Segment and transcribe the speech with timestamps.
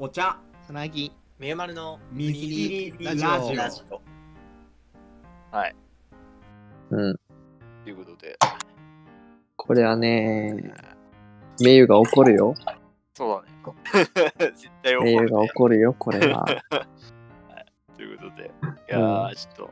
[0.00, 1.10] お茶つなぎ
[1.40, 4.00] みゆまるの見切りラジオラジオ。
[5.50, 5.74] はい。
[6.90, 7.16] うん。
[7.82, 8.38] ということで、
[9.56, 10.54] これはね、
[11.60, 12.54] 名誉が怒るよ。
[13.12, 14.52] そうだね。
[14.54, 15.30] 絶対怒名誉る、ね。
[15.32, 16.44] が怒るよ、これは。
[17.96, 18.48] ということで、い
[18.86, 19.70] やー、ちょっと、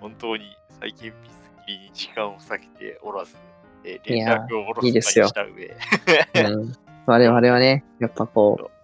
[0.00, 3.36] 本当に最近ピスキリに時間を割けておらず、
[3.82, 5.76] えーいやー連絡をおろすいいですよした上、
[6.48, 6.72] うん、
[7.06, 8.75] 我々はね、やっぱこう、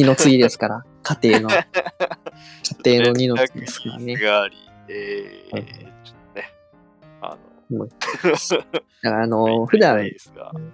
[0.00, 4.16] 二の次ですから、 家庭の、家庭の二の次ですからね。
[4.16, 4.56] があり、
[4.88, 5.64] えーはい
[6.04, 6.44] ちょっとね、
[7.20, 7.36] あ
[7.68, 7.88] もう
[9.02, 10.10] だからあの、の、普段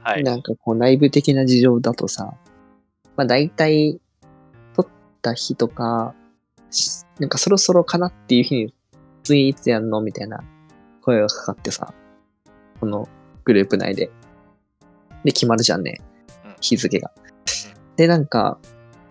[0.02, 0.22] はい。
[0.22, 2.34] なんかこう内部的な事情だとさ、
[3.16, 4.00] まあ大体、
[4.74, 4.86] 撮っ
[5.20, 6.14] た日とか、
[6.70, 8.74] しなんかそろそろかなっていう日に、
[9.24, 10.45] 次いつやんのみたいな
[11.02, 11.92] 声がかかってさ、
[12.78, 13.08] この
[13.45, 14.10] グループ内で。
[15.24, 16.00] で、決まるじゃんね
[16.45, 16.54] うん。
[16.60, 17.10] 日付が。
[17.96, 18.58] で、なんか、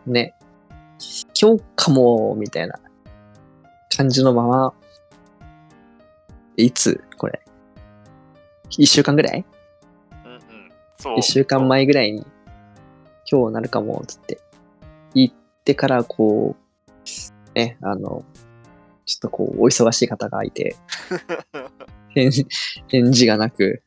[0.05, 0.33] ね、
[1.39, 2.79] 今日かも、みたいな
[3.95, 4.73] 感じのまま、
[6.57, 7.41] いつこれ。
[8.69, 9.45] 一週間ぐらい？
[10.25, 10.39] うんうん、
[10.97, 11.19] そう。
[11.19, 12.25] 一週間前ぐらいに、
[13.29, 14.39] 今日なるかも、つって、
[15.13, 15.31] 言っ
[15.63, 18.23] てから、こう、ね、あの、
[19.05, 20.75] ちょっとこう、お忙しい方がいて、
[22.13, 22.29] 返
[22.87, 23.81] 返事がなく、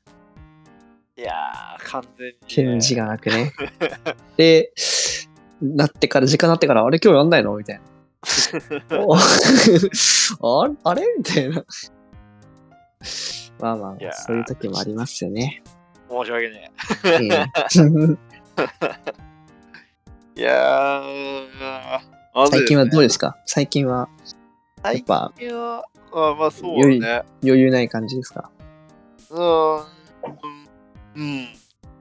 [1.17, 2.39] いやー、完全に、ね。
[2.49, 3.53] 返事がなくね。
[4.37, 4.73] で、
[5.61, 7.57] なってから、時間なってから、あれ今日やんないの？
[7.57, 7.81] みたい
[8.91, 8.99] な。
[9.07, 9.15] お
[10.67, 11.03] ああれ？
[11.17, 11.65] みたいな。
[13.61, 15.63] まあまあそういう時もありますよね。
[16.09, 16.71] 申し訳ね
[17.05, 17.47] うんえ。
[20.37, 21.99] いやー、
[22.51, 23.33] 最近はどうですか？
[23.33, 24.09] か最近は、
[24.85, 27.29] やっ最ぱ近は、あまあそうだね。
[27.43, 28.51] 余裕ない感じですか？
[29.31, 29.85] うーん。
[31.17, 31.49] うん。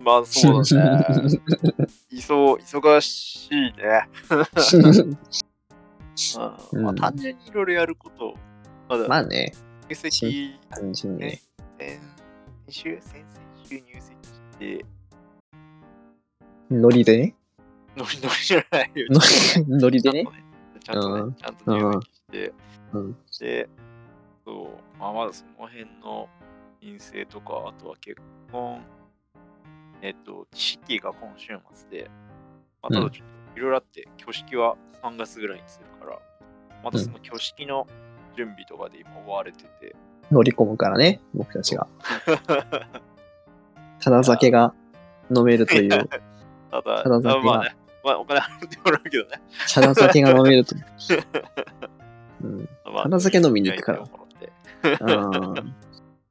[0.08, 1.41] まあそうだね。
[2.09, 4.08] いそ忙しいね。
[6.72, 8.33] うんまあ、うん単純にいろいろやること、
[8.88, 9.53] まだまあね、
[9.89, 11.42] 入籍、単純にね。
[11.77, 11.99] 先
[12.67, 14.86] 先週、先々週入籍して、
[16.71, 17.36] ノリでね。
[17.98, 19.08] ノリノリじゃないよ。
[19.10, 19.20] ノ
[19.67, 20.26] リノリでね。
[20.86, 22.54] ちゃんとね、ちゃんと入籍して、
[22.93, 23.17] うん。
[23.42, 23.70] で、
[24.45, 26.30] そう、まあ、まだその辺の
[26.80, 28.21] 陰性とか、あとは結
[28.54, 28.81] 婚、
[30.02, 32.09] えっと、式が今週末で、
[32.81, 36.19] まあ、ただちょっといろいろあって、挙式は3月ぐらいにするから、
[36.83, 37.87] またその挙式の
[38.36, 39.95] 準備とかで今追われてて、
[40.31, 41.87] 乗り込むからね、僕たちが。
[43.99, 44.73] ただ酒が
[45.36, 46.07] 飲めるという、ただ、
[46.71, 47.41] ただ酒が。
[47.41, 49.41] まあね、まあお金払ってもらうけどね。
[49.73, 50.75] ただ酒が飲めると。
[50.75, 50.83] いう。
[52.43, 52.69] うん。
[52.86, 54.03] まあただ酒飲みに行くから。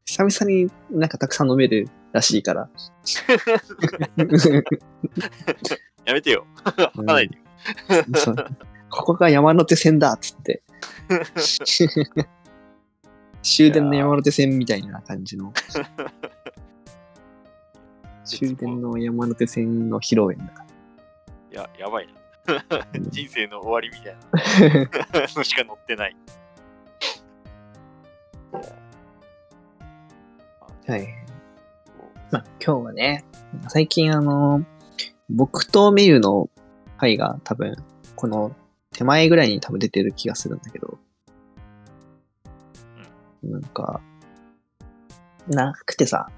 [0.04, 2.68] 久々になんかたくさん飲めるらしいから。
[6.04, 6.46] やめてよ。
[6.64, 7.42] 吐かないでよ。
[8.90, 10.62] ここが山手線だっつって。
[13.42, 15.52] 終電の山手線みたいな感じの。
[18.24, 20.64] 終電の山手線の披露宴だか
[21.52, 22.14] いや、やばいな。
[23.10, 24.16] 人生の終わりみたい
[25.12, 26.16] な のしか載ってない。
[30.86, 31.25] はい。
[32.36, 33.24] まあ、今日はね、
[33.68, 34.62] 最近あの、
[35.30, 36.50] 僕とメユの
[36.98, 37.74] 回が多分、
[38.14, 38.54] この
[38.92, 40.98] 手前ぐらいに多分出てる気がするんだけど、
[43.42, 44.02] なんか、
[45.48, 46.28] 長くてさ、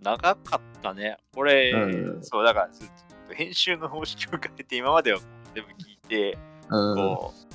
[0.00, 1.18] 長かったね。
[1.34, 2.24] 俺、うん。
[2.24, 5.18] そう、だから、編集の方式を変えて、今までは
[5.54, 6.38] 全部聞いて、
[6.70, 7.54] うん、こう、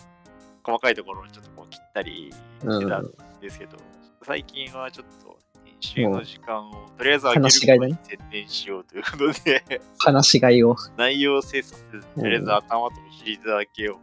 [0.64, 3.12] 細かいところをちょっとこう切ったりしてたん
[3.42, 3.78] ですけど、
[4.22, 5.31] 最近はちょっと
[5.82, 10.76] 編集の時間をとりあえず上げることにしようということで、話し飼いを。
[10.98, 13.98] 内容を精査せず、とりあえず頭とお尻だけを。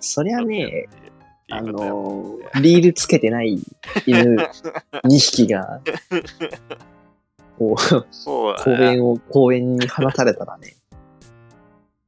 [0.00, 0.88] そりゃね、
[1.50, 3.58] あの、リールつけてない
[4.06, 5.80] 犬2匹が、
[7.58, 8.92] こう、そうだ公ね。
[8.92, 10.76] 園を、公園に放たれたらね、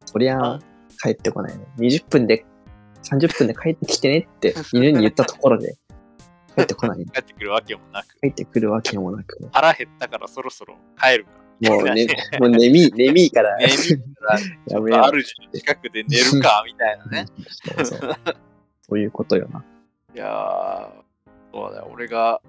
[0.04, 0.60] そりゃあ？
[1.02, 1.64] 帰ってこないね。
[1.78, 2.44] 20分で、
[3.02, 5.78] 30分で帰ってきてねって犬に言ったところで、
[6.56, 7.04] 帰ってこない。
[7.04, 11.30] 帰ってくるわけもなく、帰ってくるわけもなく、腹減ったからそろそろ帰るか。
[11.68, 12.06] もうね、
[12.38, 15.00] もう眠い、眠いから、眠いから、やめよう。
[15.00, 17.26] あるじの近くで寝るか、みたいなね。
[17.76, 18.18] そうそう。
[18.80, 19.62] そういうことよな。
[20.14, 20.88] いやー、
[21.52, 21.88] そうだね。
[21.92, 22.40] 俺が、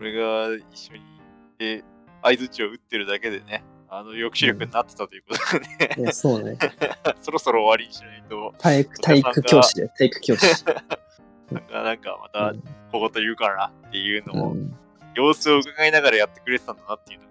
[0.00, 1.02] 俺が一緒にい
[1.58, 1.84] て、
[2.22, 6.58] 相づちを打ってるだけでね、あの抑止力になってたということでね、いや、そうね。
[7.22, 10.64] そろそろ終わりにしないと、体育、体育教師だよ、体育教師。
[11.50, 12.54] なんかなんかまた
[12.92, 14.76] 小言言うからなっていうのを、うん
[15.18, 17.28] 様子を伺いながらやってくれてたんだなっていうのが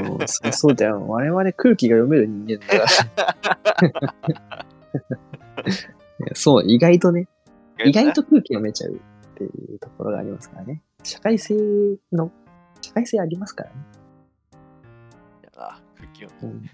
[0.00, 1.02] うん、そうそうだよ。
[1.10, 3.44] 我々空気が読める人間だか
[4.46, 4.66] ら。
[6.34, 7.26] そう、意外とね、
[7.84, 8.98] 意外とね空気読めちゃうっ
[9.34, 10.80] ていうところがありますからね。
[11.02, 11.56] 社会性
[12.12, 12.30] の、
[12.80, 13.76] 社会性ありますからね。
[15.42, 16.70] いやな空気をうん、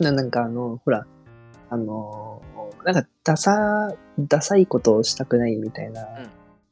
[0.00, 1.06] ななんかあの、ほら、
[1.70, 2.55] あのー
[2.86, 6.06] なんかダサ、ダサいことをしたくないみたいな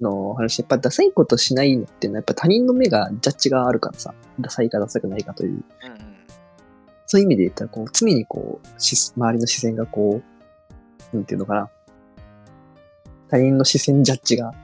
[0.00, 5.64] の話、やっぱダサいことしないのっていうのはやっぱ他人の目が、ジャッジがあるからさ、ダサいかダサくないかという、うんうん。
[7.06, 10.22] そういう意味で言ったら、こう、常にこう、し周りの視線がこ
[11.12, 11.70] う、なんていうのかな、
[13.28, 14.54] 他人の視線ジャッジが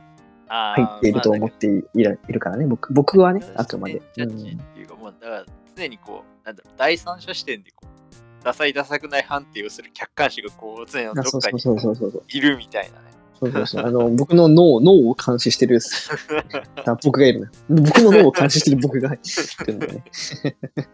[0.46, 4.00] あ入っていると思っていらいるからね、僕僕はね、あくまで。
[4.14, 5.44] ジャッジっていうか、まあ、だから
[5.74, 7.99] 常にこう、なんだろう、第三者視点でこう、
[8.42, 12.38] ダサいダサくない判定をする客観視がこう、常のうんあそうそうどっかに。
[12.38, 13.10] いるみたいなね。
[13.38, 13.86] そうそうそう。
[13.86, 15.78] あの、 僕の脳、脳を監視してる
[16.86, 17.46] あ 僕がいるの。
[17.82, 19.18] 僕の脳を監視してる僕がい
[19.66, 20.04] るんね。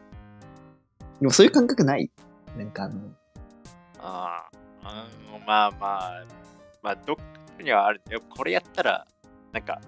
[1.21, 2.11] でもそういう感覚ない？
[2.57, 3.01] なんかあの、
[3.99, 4.49] あ
[4.83, 6.25] あ、うん、まあまあ、
[6.83, 8.01] まあ、どっかにはある。
[8.37, 9.07] これやったら、
[9.53, 9.81] なんか、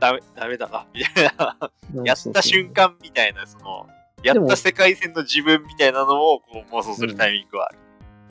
[0.00, 2.04] ダメダメだな、みたいな。
[2.04, 3.86] やった瞬間みたいな、その、
[4.22, 7.78] やでもった世界線の自分みたいなのをこう妄想するタイミングはある。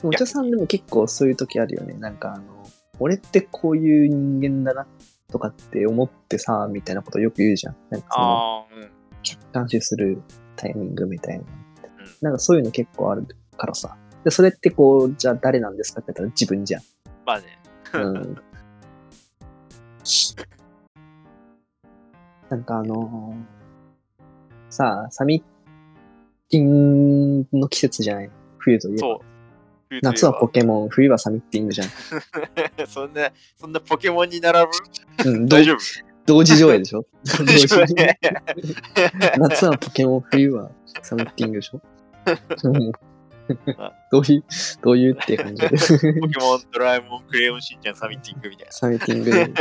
[0.02, 0.08] 間。
[0.08, 1.94] お茶さんでも結構そういう時あるよね。
[1.94, 2.64] なんかあの、
[2.98, 4.86] 俺ってこういう人間だな
[5.30, 7.76] とかって思ってさ、みたいなことよく言うじゃん。
[7.90, 8.90] なんかその、ああ、うん。
[9.22, 10.22] 客観視する
[10.56, 11.44] タイミングみたいな。
[12.20, 13.96] なんかそういうの結構あるからさ。
[14.24, 16.82] で、それってこう、じゃあ誰なんですかって言ったら自分じゃん。
[17.26, 17.58] まあね。
[17.94, 18.36] うん。
[22.50, 23.62] なんかあのー
[24.72, 25.51] さあ、サミッティ
[26.60, 28.30] ングの季節じゃない？
[28.58, 28.98] 冬といえば。
[29.00, 29.98] そう。
[30.02, 31.86] 夏はポケモン、冬はサミッティングじゃん。
[31.86, 31.90] ン。
[32.88, 34.58] そんな、そんなポケモンに並
[35.24, 35.30] ぶ？
[35.30, 35.78] うん、同大丈夫？
[36.24, 37.04] 同時上映でしょ？
[37.38, 37.66] 同時
[39.38, 40.70] 夏はポケモン、冬は
[41.02, 41.80] サミッティングでしょ？
[42.64, 42.92] うん
[44.12, 44.44] どういう、
[44.82, 45.68] どういうって感じで。
[45.68, 49.54] ポケモン、ドラえもん、クレヨンしんちゃん、サミッティングみたいサミッティング。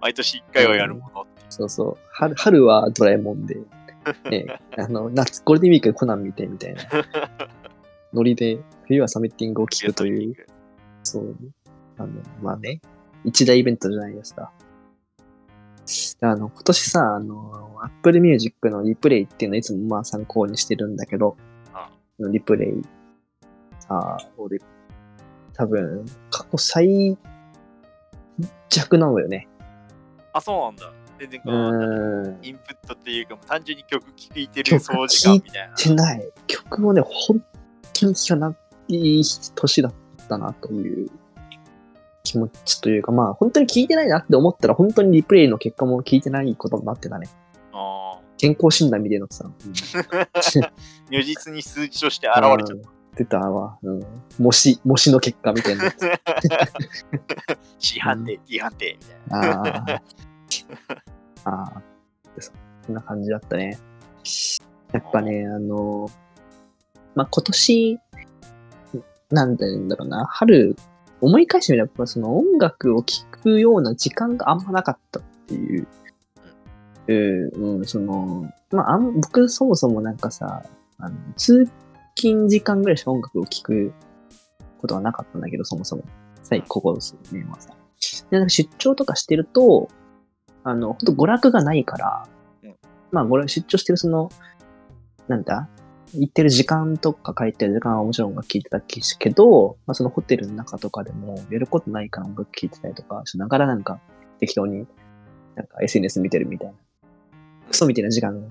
[0.00, 1.46] 毎年一回はやるものっていう。
[1.48, 1.96] そうそう。
[2.12, 3.56] 春春はドラえもんで、
[4.30, 4.46] ね、
[4.76, 6.82] あの、夏、ゴールデンウィークでコナン見てみたいな。
[8.12, 10.34] ノリで、冬はサミッティングを聞くという、
[11.02, 11.36] そう、
[11.98, 12.08] あの、
[12.42, 12.80] まあね、
[13.24, 14.52] 一大イベントじゃないですか。
[16.20, 21.36] であの、今年さ、あの、Apple Music のリプレイっていうのをいつもまあ参考にしてるんだけど、
[21.72, 22.82] あリプレイ、
[23.80, 24.58] さ、俺、
[25.52, 27.18] 多分、過去最
[28.70, 29.48] 弱なのよね。
[30.32, 30.92] あ、そうなんだ。
[31.18, 31.50] 全然こ。
[32.42, 35.74] インプットっていうか、単純に曲聴いてる曲掃除感みたいな。
[35.76, 36.32] てない。
[36.46, 37.42] 曲もね、本
[37.92, 39.22] 当に聴かない
[39.54, 39.94] 年だっ
[40.28, 41.10] たなという
[42.22, 47.28] 気持ちというか、まあ本当に聴いてないなって思ったら本当にリプレイの結果も聞いてないことになってたね。
[47.72, 50.70] あ健康診断みたいなのってさ、ー
[51.10, 53.78] 如実に数値として現れちゃっうん出たわ。
[53.82, 54.02] うん。
[54.38, 55.98] 模試、模試の結果みたいなやつ。
[56.10, 56.18] た。
[57.78, 59.60] C 判定、D 判定みたいな。
[59.60, 60.02] ああ。
[61.44, 61.82] あ あ。
[62.34, 62.52] でそ
[62.86, 63.78] そんな感じだったね。
[64.92, 66.08] やっぱね、あの、
[67.14, 67.98] まあ、今年、
[69.30, 70.76] なんて言うんだろうな、春、
[71.20, 75.86] 思い返してみれば、やっぱその音楽を聴くような時間があんまなかったっていう。
[77.06, 80.62] うん、うん、その、まあ、あん僕そもそもなんかさ、
[80.98, 81.68] あの通
[82.14, 83.92] 勤時間ぐらいしか音楽を聴く
[84.80, 86.04] ことはなかったんだけど、そもそも。
[86.42, 87.70] 最ここ数年はさ。
[88.30, 89.88] で、なんか出張とかしてると、
[90.64, 92.28] あの、ほんと娯楽がないから、
[92.62, 92.74] うん
[93.12, 94.30] まあ、娯楽出張してるその、
[95.28, 95.68] なんだ
[96.14, 104.00] 行ってる時間とか帰ってる時間はもちろん音楽聴いてたけど、まあ、そのホテルの中とかでもやることないから音楽聴いてたりとかしながらなんか
[104.38, 104.86] 適当に
[105.56, 106.74] なんか SNS 見てるみたいな、
[107.68, 108.48] クソみたいな時間に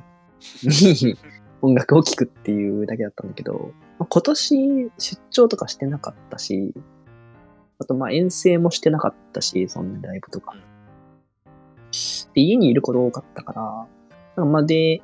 [1.61, 6.73] 音楽を聴くっていうだけだったんだけど、まあ今年出張とかしてなかったし、
[7.79, 10.55] あとまあ遠征もしてなかったし、そんなライブとか。
[12.33, 15.01] で、家にいること多かったから、なんかまあで、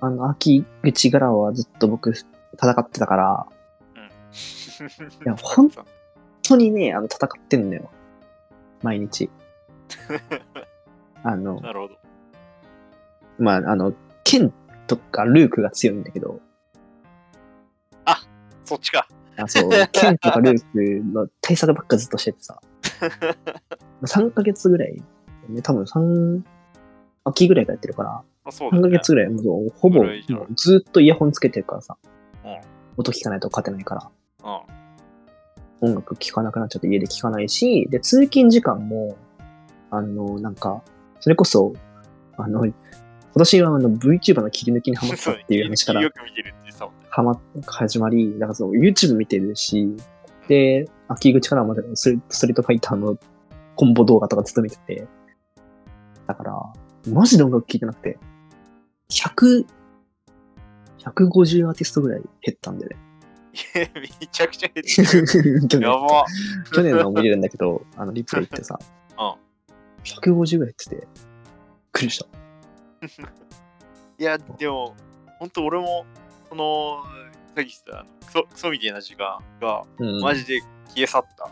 [0.00, 2.26] あの、秋口柄はずっと僕戦
[2.78, 3.46] ってたから、
[5.24, 5.86] いやほん本
[6.42, 7.90] 当にね、あの、戦ってんのよ。
[8.82, 9.30] 毎日。
[11.22, 11.98] あの、なるほど。
[13.38, 13.94] まあ、あの、
[14.24, 14.52] ケン
[14.86, 16.40] とかルークが強いんだけど、
[18.64, 19.06] そっちか。
[19.36, 22.60] あそう、ケンとかルークの対策ばっかずっとしててさ、
[24.02, 25.02] 3ヶ月ぐらい、
[25.48, 26.42] ね、多分3、
[27.24, 28.82] 秋ぐらいからやってるから、3あそうだね。
[28.82, 30.04] ヶ月ぐらい、もうほぼ、
[30.56, 31.96] ずっとイヤホンつけてるからさ、
[32.44, 32.56] うん
[32.96, 34.10] 音聞かないと勝てないか
[34.44, 34.60] ら、
[35.82, 35.88] うん。
[35.90, 39.16] 音楽聴かなくなっちゃって家で聴かないし、で、通勤時間も、
[39.90, 40.82] あの、なんか、
[41.18, 41.72] それこそ、
[42.36, 42.74] あの、今
[43.36, 46.62] 年はあの VTuber の切り抜きにハマったっていう話からよく見てるっ
[47.66, 49.88] 始まり、だからそう、YouTube 見てるし、
[50.48, 53.16] で、秋口からまでストリートファイターの
[53.74, 55.06] コンボ動画とかずっと見てて。
[56.26, 56.72] だから、
[57.12, 58.18] マジで音楽聴いてなくて、
[59.10, 59.66] 100、
[60.98, 62.96] 150アーティストぐらい減ったんでね。
[63.94, 65.68] めちゃくちゃ減ってる。
[65.68, 66.24] 去年、やば。
[66.72, 68.78] 去年のも見れるんだけど、あの、リプレイってさ、
[69.18, 69.34] うん
[70.04, 71.06] 150ぐらい減ってて、びっ
[71.92, 72.26] くりした。
[74.18, 74.94] いや、でも、
[75.38, 76.04] 本当俺も、
[76.48, 77.02] その、
[77.56, 80.20] さっき言ってた、クソクソみたいな時間が、うん。
[80.20, 81.50] マジで消え去った。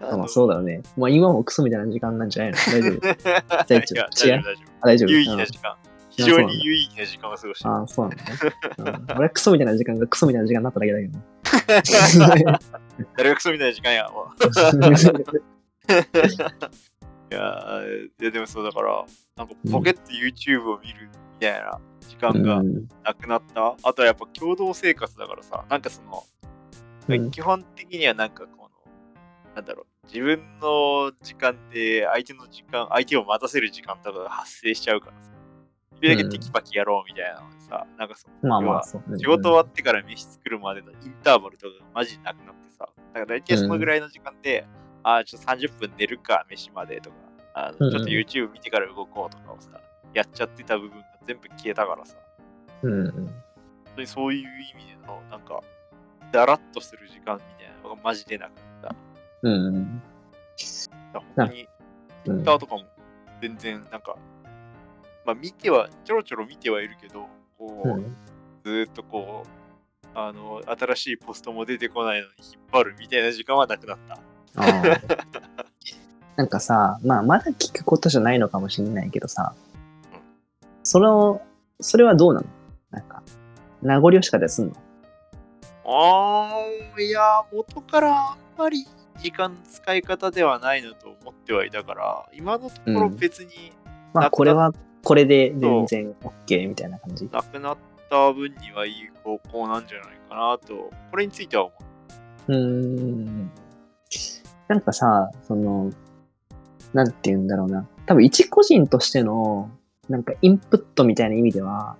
[0.00, 0.82] あまあそうだよね。
[0.96, 2.58] まあ今もクソみたいな時間なんじゃないの？
[2.58, 3.00] 大丈夫。
[3.66, 4.40] 大丈夫違う？
[4.40, 4.70] 夫、大丈夫。
[4.80, 5.10] あ大丈夫。
[5.10, 5.76] 有意義な時間。
[6.10, 7.70] 非常に有意義な時間を過ごしてる。
[7.70, 8.30] ああ、そうなんだね。
[8.78, 11.24] うん、俺はクソみたいな時間がクソみたいな時間になっただけだけどね。
[13.16, 14.08] 誰がクソみたいな時間や。
[14.08, 14.26] もう
[17.28, 19.04] いやー、いやでもそうだから、
[19.36, 23.76] なんかポケット YouTube を見るみたいな時間がうんなくなった？
[23.82, 26.22] あとはやっぱ共同生活だからさ、なんかその、
[27.08, 28.46] うん基本的にはなんか
[29.56, 35.30] なんだろう、自分の時間で相手の時間、相手を待たせる時間とかが発生しちゃうからさ、
[35.98, 39.02] できるだけテキパキやろうみたいなのでさ、なんかその、まあまあ、そう。
[39.08, 44.66] うん仕事終わってから飯作るまでのインターバルとかがマジなくなってさ、だから大体そのぐらいの時間で、
[45.02, 47.16] ああ、ちょっと30分寝るか、飯までとか、
[47.54, 49.80] あのうんちょっと YouTube 見てから動こうとかをさ、
[50.12, 52.16] やっちゃってた部分が全部消えたからさ、
[52.82, 53.10] うん。
[53.10, 53.30] 本
[53.94, 55.62] 当にそういう意味での、なんか、
[56.30, 58.96] だらっとする時間みたいなのがマジでなくなった。
[59.48, 60.02] うん。
[61.12, 61.68] 本当に、
[62.26, 62.36] うん。
[62.38, 62.84] Twitter とかも
[63.40, 64.16] 全然なんか、
[65.24, 67.26] まあ見ては、ちょろちょろ見てはいるけど、
[67.58, 68.16] こう、うん。
[68.64, 74.18] ずーっとこう、あの、新しいポストも出てこないのに引っ張るみたいな時間はなくなった。
[74.56, 75.18] あー
[76.36, 79.54] なんかさ、まあ、まだ聞くことじゃないのかもしれないけどさ、
[80.82, 81.40] それを、
[81.80, 82.46] それはどうなの？
[82.90, 83.22] なんか、
[83.82, 84.74] 名残惜しかったりすんの？
[85.84, 88.86] あー、いや、元からあんまり
[89.16, 93.72] 時間使い方ではないのと思ってはいたから、今のところうん別に
[94.16, 94.72] まあ、これは、
[95.04, 96.14] これで全然
[96.46, 97.28] OK みたいな感じ。
[97.30, 97.76] なくなっ
[98.08, 101.74] た分にはいい方向なんじゃないかなと、これについては思
[102.48, 102.52] う。
[102.52, 103.50] うーん。
[104.68, 105.90] なんかさ、その、
[106.94, 107.86] なんて言うんだろうな。
[108.06, 109.70] 多分一個人としての、
[110.08, 111.96] なんかインプットみたいな意味では、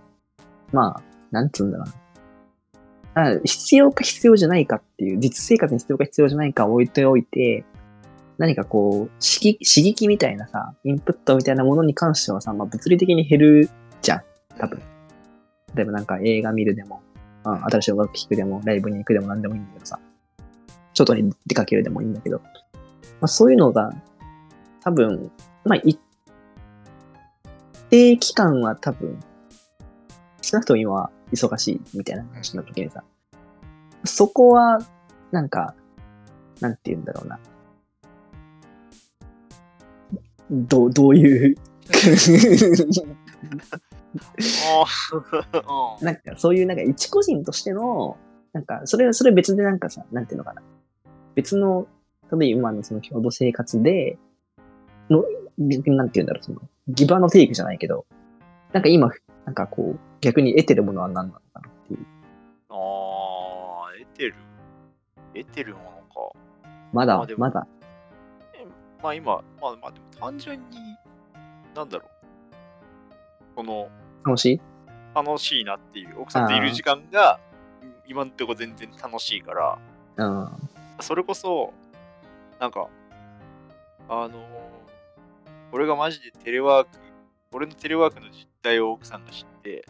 [0.72, 1.94] まあ、なんつうんだろうな。
[3.16, 7.64] あ必要か必要じゃないかっていう、実生活に必要か必要じゃないかを置いておいて、
[8.36, 13.70] 何かこう、刺激刺激みたいなさ、インプットみたいなものに関してはさ、まあ物理的に減る
[14.02, 14.22] じゃん、
[14.58, 14.82] 多分。
[15.74, 17.00] 例えばなんか映画見るでも、
[17.46, 19.98] うん、新しい音楽聴くでも、ライブに行くでも何でもいいんだけどさ、
[20.92, 22.44] 外に出かけるでもいいんだけど、ま
[23.22, 23.94] あそういうのが、
[24.82, 25.30] 多分、
[25.64, 25.98] まあ一
[27.88, 29.18] 定期間は多分、
[30.42, 33.02] 少なくとも今は忙しいみたいな話の時にさ、
[34.04, 34.78] そこは、
[35.32, 35.74] なんか、
[36.60, 37.38] なんて言うんだろうな。
[40.50, 41.56] どう、どういう、
[46.00, 48.16] なんかそういうなんか一個人としての、
[48.52, 50.62] なんかそれはそれ別でなんかさ、なんていうのかな。
[51.34, 51.86] 別の、
[52.24, 54.18] 例えば今のその共同生活で、
[55.10, 55.24] の、
[55.58, 58.06] なんていうんだろう、その、ギブアンドテイクじゃないけど、
[58.72, 59.10] なんか今、
[59.44, 62.06] なんかこう、逆に得てるものは何なのかなっていう。
[62.70, 64.34] あー、得てる？
[65.34, 66.38] 得てるものか。
[66.92, 67.66] まだまあまだ。
[68.54, 68.66] え
[69.02, 70.78] まあ今、まあまあでも単純に、
[71.74, 72.10] なんだろう。
[73.56, 73.88] この、
[74.24, 74.60] 楽しい？
[75.14, 77.40] 楽しいなっていう、奥さんといる時間が、
[78.06, 79.78] 今んとこ全然楽しいから、
[80.16, 80.48] うん。
[81.00, 81.72] それこそ、
[82.58, 82.88] なんか、
[84.08, 84.40] あのー
[85.72, 86.90] 俺がマジでテレワーク、
[87.52, 89.84] 俺のテレワークの実態を奥さんが知って、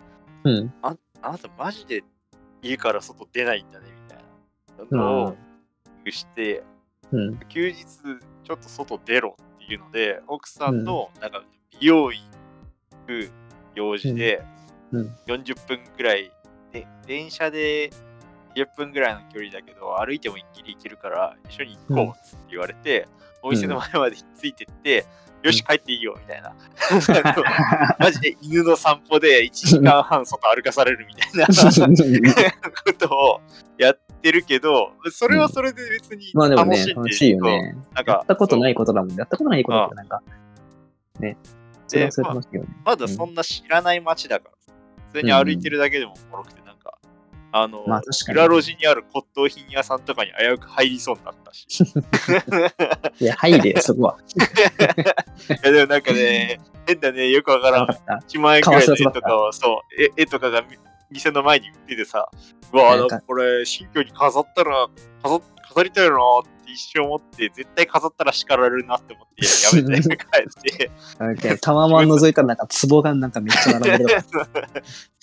[0.46, 0.72] うん。
[0.82, 2.04] ああなたマジで
[2.62, 4.96] 家から外出ないんだねみたいな。
[4.96, 5.36] のを
[6.10, 6.62] して、
[7.12, 7.38] うん。
[7.48, 11.42] 休日ちょっと外出ろっていうので、奥さんのなんか
[11.80, 13.30] 美容院行く
[13.74, 14.44] 用事で
[14.92, 15.00] うん。
[15.00, 15.14] うん。
[15.26, 16.30] 40分くらい
[16.72, 17.90] で、電車で
[18.54, 23.08] 10分ぐらいの距離だけど、歩いても一気に行けるから一緒に行こうって言われて、
[23.42, 25.04] お店の前までついてって、
[25.46, 26.52] よし帰っていいよみたいな。
[28.00, 33.40] マジで犬の散歩で1時間半外歩かされるみたいなことを
[33.78, 37.76] やってるけど、それはそれで別にまあでもね楽しん、楽しいよね。
[37.94, 39.16] なんかやったことないそことだもんね。
[39.18, 40.22] やったことないことってなんか、
[41.20, 41.36] ね。
[41.86, 42.68] それはそれ楽しいよね。
[42.70, 44.72] うまだそんな知らない街だからさ、
[45.12, 46.65] 普通に歩いてるだけでもおもろくて、
[47.62, 51.68] あの、まあ裏路地にある骨董品屋さんとかに危うく入りそうになったし。
[53.20, 54.18] いや、入れ、 そこは。
[54.36, 58.20] いやでもなんかね、変だね、よくわからんわかった。
[58.28, 60.76] 1万円くらいの絵とかを、そう、絵絵とかがみ
[61.10, 62.30] 店の前に売っててさ、
[62.72, 64.88] うわ、なんかこれ、新居に飾ったら、
[65.22, 69.44] 飾飾りたいなって一瞬思って、絶対飾ったら叱られるなって思って、
[69.76, 74.22] やめて帰って、 なんかタワマン覗いたらなんか壺がなんかめっちゃ並んでる。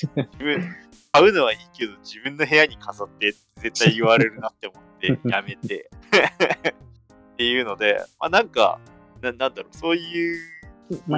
[0.05, 0.75] 自分、
[1.11, 5.89] 買うのはいいけど、自分の部屋に飾ってって絶対言われるなって思って、 やめて。
[7.33, 8.79] っていうので、まあなんか、
[9.21, 10.52] ななんだろう、そういう、
[11.07, 11.17] ま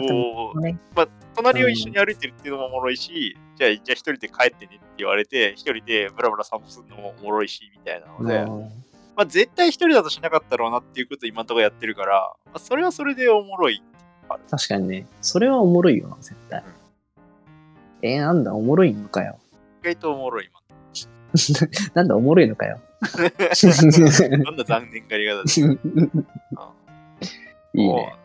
[0.96, 13.82] まあ、隣を一緒に歩いてるっていうのもおもろいし、じゃあ、じゃあ一人で帰ってねって言われて、一人でブラブラ散歩するのもおもろいし、みたいなので、うんまあ、絶対一人だとしなかったろうなっていうことを今のところやってるから、まあ、それはそれでおもろい。
[14.50, 16.63] 確かにね、それはおもろいよな、絶対。
[18.01, 19.39] えー、なんだ、おもろいのかよ。
[19.84, 20.50] 意外とおもろい、
[21.94, 22.79] なんだ、おもろいのかよ。
[23.62, 24.44] 今。
[24.44, 25.62] どんな残念がり方で。
[25.63, 26.25] うん
[27.75, 28.15] いいね。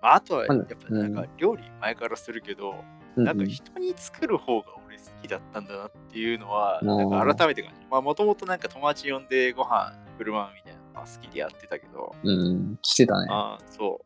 [0.00, 13.26] まあ、あとは、やっぱなんか料理前からするけど、うんなんか人に作る方が俺好きだったんだなっていうのは、うんなんか改めて感じまあ、もともとなんか友達呼んでご飯振る舞うみたいなのが好きでやってたけど、うん、してたね。
[13.30, 14.00] ああ、そ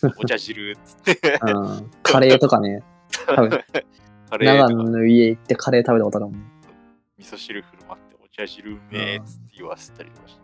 [0.00, 0.14] う。
[0.18, 1.40] お茶汁っつって。
[1.42, 2.82] うん、カレーとかね、
[3.26, 3.50] 多分
[4.30, 6.50] カレー長野の家行ってカレー食べたことあるもん。
[7.18, 10.42] 味噌汁振る舞ってお茶汁うめえっつって言わせたりとかして。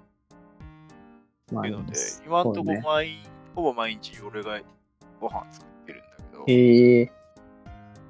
[1.52, 1.92] まあいうので、
[2.26, 3.18] 今んとこ毎、
[3.54, 4.60] ほぼ毎日俺が
[5.20, 7.12] ご飯作ってるんだけど、ええ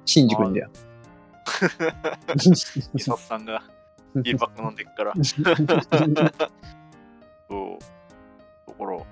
[0.05, 0.69] 新宿んだよ。
[2.93, 3.63] ミサスさんが
[4.15, 5.13] ビールパック飲んでっから、
[7.49, 7.79] そう、
[8.65, 9.05] ところ、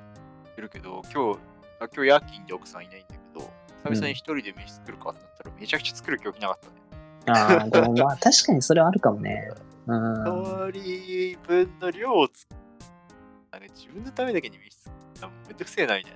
[0.58, 1.40] いるけど、今日、
[1.80, 3.52] あ今日夜勤で奥さんいないんだけど、
[3.84, 6.74] 久々に一人で飯作るかってなったら、めちゃくちゃ作る気起きなかったね。
[7.28, 9.52] ああ、でもまあ確かにそれはあるかもね。
[9.88, 10.70] うん。
[10.70, 12.60] 一人分の量を作る。
[13.76, 16.10] 自分のためだけに飯作るのめんどくせえないな。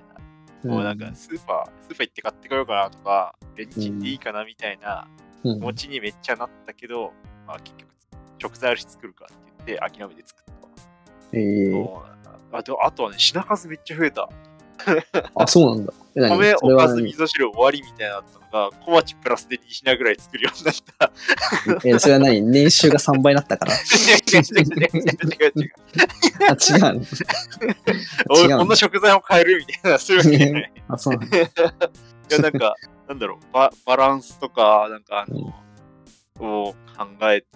[0.64, 5.06] もうなんかスーパー、スーパー行って買ってこようかなとか、レンチンでいいかなみたいな
[5.44, 7.12] うん気持ちにめっちゃなったけど、
[7.46, 7.88] まあ結局、
[8.38, 9.34] 食材あるし作るかって
[9.66, 10.58] 言って諦めて作ったわ。
[11.32, 14.28] ええそうなんだあとあとはね、品数めっちゃ増えた。
[15.34, 15.92] あ、そうなんだ。
[16.14, 18.22] 米、おかず、味噌汁終わりみたいなの
[18.70, 21.12] が、小鉢プラスで2品ぐらい作るようになった。
[21.84, 22.40] えそれは何？
[22.42, 23.74] 年収が3倍になったから。
[23.74, 23.80] 違う
[24.32, 25.72] 違う違う違う違う違う。
[26.48, 27.06] あ、違うの。
[28.30, 30.72] おい違うのこんな食材も買えるみたいな、そういうわけじゃない。
[30.88, 31.38] あ、そうなんだ。
[31.38, 31.40] い
[32.30, 32.74] や、なんか、
[33.08, 35.54] なんだろう、ババランスとか、なんか、あの、
[36.40, 37.46] を考えて、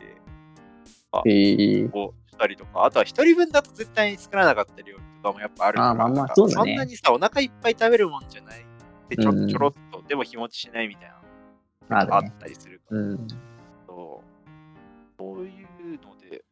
[1.27, 8.67] ええこうしたりとか、あとは一人分だと絶対に作らなかった料理とかもやっぱあるから、あまあまあそんなにさ、お腹いっぱい食べるもんじゃない。
[9.09, 11.13] で、ちょうんちょろっと、でも日持ちしないみたい
[11.89, 12.33] なあっ。
[12.39, 13.27] たりするから、うん。
[13.87, 14.29] そう
[15.19, 16.43] そういうので、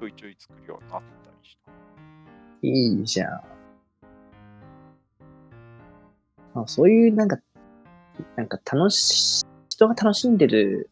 [0.00, 1.06] ちょいちょい作るようになった
[1.42, 1.72] りした。
[2.62, 3.40] いいじゃん。
[6.54, 7.38] あそういうなんか、
[8.36, 10.90] なんか楽し、人が楽しんでる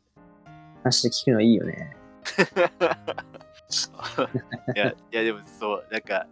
[0.83, 1.97] 話で聞くのいいよね。
[4.75, 6.27] いや、いやでもそう、なんか、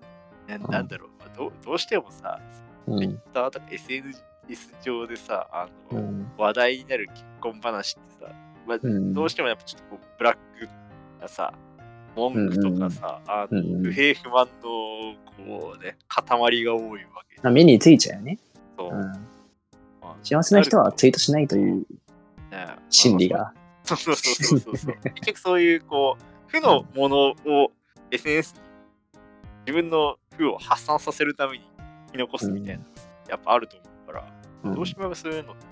[0.48, 2.40] ななんだろう、まあ、どうどうしてもさ、
[2.86, 2.98] うん。
[2.98, 4.24] Twitter とか SNS
[4.82, 6.30] 上でさ、あの、うん。
[6.38, 8.32] 話題になる結婚話ってさ、
[8.66, 10.68] まあ、うんどうしてもやっぱちょっとこうブラック
[11.20, 11.52] なさ、
[12.16, 17.40] 文句とかさ、あの不平不満のこうね、塊が多いわけ。
[17.42, 18.38] あ目についちゃうよね。
[18.76, 19.00] そううん。
[19.00, 19.10] ま
[20.02, 21.86] あ幸せな人はツイートしないという
[22.50, 23.28] ね心理。
[23.28, 23.52] が。
[23.84, 24.94] そうそうそうそうそう。
[25.14, 27.72] 結局そういうこう、負のものを
[28.10, 28.60] SNS に
[29.66, 31.64] 自分の負を発散させるために
[32.08, 32.84] 生き残すみたいな
[33.28, 34.24] やっぱあると思うから、
[34.64, 35.66] うんどうしてもそういうのって、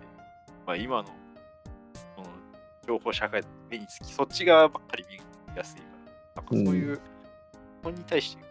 [0.65, 1.09] まあ、今の
[2.15, 2.29] その
[2.87, 5.87] 情報社会で目につき、そっち側ばっかり目につきやすいか
[6.37, 7.01] ら、なんかそういう、
[7.83, 8.45] 本に対して、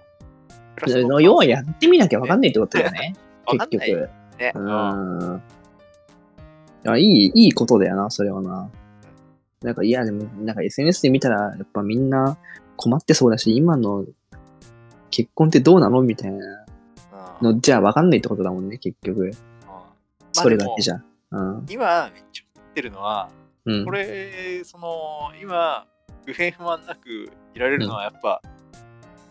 [1.22, 3.16] 要はやってみなきゃわかんないってことだよね。
[3.48, 4.10] 結局。
[4.38, 4.52] ね。
[4.56, 5.38] ううんん。
[5.38, 8.70] いや、いい、いいことだよな、それはな。
[9.62, 12.38] なんか、いや、でも、なんか SNS で見たら、やっぱみんな
[12.76, 14.06] 困ってそうだし、今の
[15.16, 16.02] 結婚ってどうなの？
[16.02, 16.66] みたいな
[17.42, 19.32] うんの、じゃあわかんないってことだもんね、結局。
[20.34, 21.02] それだけじゃ。
[21.32, 21.66] うん。
[21.70, 23.30] 今、めっちゃ思ってるのは、
[23.66, 23.92] うんこ。
[23.92, 25.86] れ、その、今、
[26.26, 28.42] 不平不満なくいられるのは、やっぱ、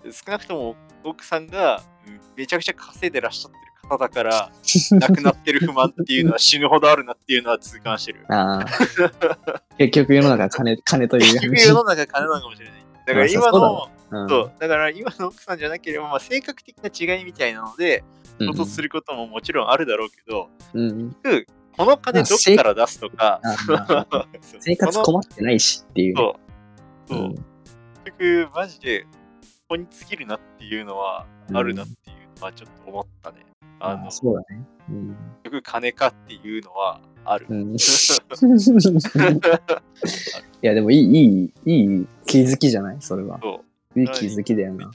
[0.04, 4.50] 少なくとも奥さんがうんめちゃくちゃ稼いでらっしゃってる方だから、
[4.92, 8.24] なくなってる不満っていうのは死ぬほどあるなっていうのは痛感してる。
[9.76, 12.83] 結局世の中金、金という結局世の中金なのかもしれない。
[13.06, 18.14] だから今の、うんそう、だから今の奥さんじゃなければ、まあ、性格的な違いみたいなので、うん
[18.56, 21.16] 衝突することももちろんあるだろうけど、うん。
[21.76, 23.40] この金どっから出すとか、
[24.58, 26.16] 生活困ってないしっていう。
[26.16, 26.36] そ
[27.08, 27.34] うそう、うん
[28.04, 29.08] 結局、マジで、こ
[29.70, 33.46] こに尽きるなっていうのはあるなっていうのはちょっと思ったね。
[33.80, 34.64] あの、そうだね。
[34.90, 35.16] うん。
[35.44, 37.46] 局金かっていうのはある。
[37.48, 37.78] うん、 い
[40.62, 42.96] や、でもいい、いい、いい気づきじゃない？
[43.00, 43.38] それは。
[43.42, 43.62] そ
[43.96, 44.87] う、いい気づきだよな。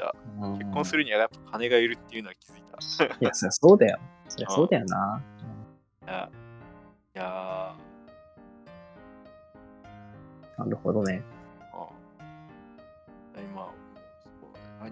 [0.57, 2.63] 結婚するにはやっぱ金がいるっていうのは気づい
[3.07, 3.15] た。
[3.15, 3.99] いや、そりゃそうだよ。
[4.27, 5.21] そりゃそうだよな。
[6.03, 6.29] いや、
[7.15, 7.75] いや
[10.57, 11.21] なるほどね。
[11.73, 11.89] ーあ
[13.41, 13.71] 今、
[14.23, 14.47] そ
[14.79, 14.91] うね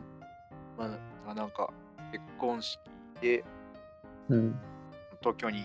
[0.77, 0.87] な
[1.25, 1.71] まあ、なんか
[2.11, 2.79] 結婚式
[3.21, 3.43] で
[4.29, 4.55] うん。
[5.21, 5.63] 東京に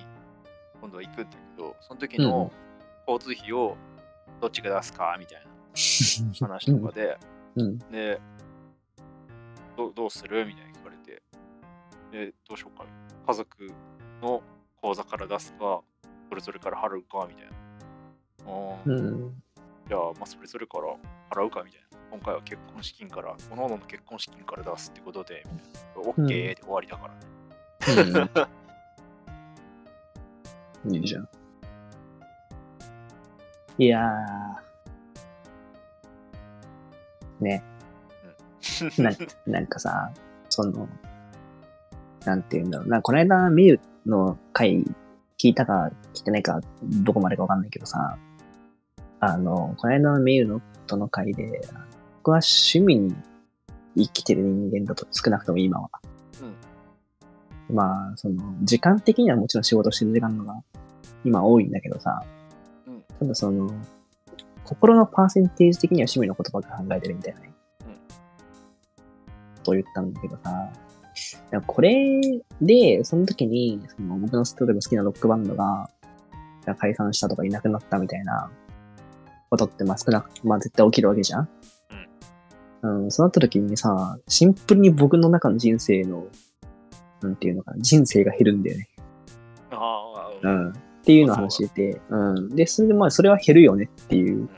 [0.82, 2.50] 今度は行くんだけど、その時の
[3.06, 3.76] 交通費を
[4.40, 5.50] どっちが出すかみたいな
[6.46, 7.16] 話とかで、
[7.54, 7.78] うん。
[7.78, 8.20] で、
[9.76, 11.22] どうどうするみたいに聞かれて、
[12.10, 12.84] で、どうしようか。
[13.28, 13.72] 家族
[14.20, 14.42] の
[14.80, 15.82] 口座から出すか、
[16.28, 17.48] それぞれから払うかみたい
[18.44, 18.52] な。
[18.84, 19.42] うん。
[19.88, 20.96] じゃあ、まあ、それぞれから
[21.30, 21.98] 払うかみたいな。
[22.10, 28.50] 今回は結婚資金から、各々の結婚資金から出すってことで、みたいな OK で終わりだからね。
[30.90, 31.28] いいじゃん。
[33.78, 37.44] いやー。
[37.44, 37.62] ね。
[38.98, 39.10] な
[39.46, 40.12] なんかさ、
[40.48, 40.88] その、
[42.24, 44.84] なんて言うんだろうな、この間、ミユの回
[45.38, 48.18] 聞いたか聞いてないか、どこまでかわかんないけどさ、
[49.20, 51.60] あの、この間のミユのとの回で、
[52.18, 53.14] 僕は趣味に
[53.96, 55.90] 生きてる人間だと、少なくとも今は。
[57.72, 60.54] まあ、その、時間的にはもちろん仕事してる時間のが
[61.24, 62.22] 今多いんだけどさ、
[62.86, 63.02] うん。
[63.18, 63.70] ただその、
[64.64, 67.52] 心のパーセンテージ的には趣味のことばっか考えてるみたいなね。
[69.64, 70.72] と言ったんだけどさ、
[71.66, 72.20] これ
[72.60, 75.88] で、その時に、その僕の例えば好きなロックバンドが、
[76.78, 78.50] 解散したとかいなくなったみたいな
[79.50, 81.48] ことって、まあ少なく、まあ絶対起きるわけじゃん。
[82.82, 83.10] うん。
[83.10, 86.26] そうなった時にさ、シンプルに僕の中の人生の、
[87.22, 88.88] なんていうのかな、人生が減るんだよね。
[89.70, 90.70] ああ、うんうん。
[90.70, 92.48] っていうのを話してて、うん。
[92.50, 94.48] で、それでまあ、それは減るよねっていう。